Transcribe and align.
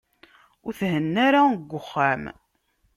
Ur 0.65 0.73
thenna 0.79 1.19
ara 1.27 1.41
deg 1.53 1.71
uxxam. 1.79 2.23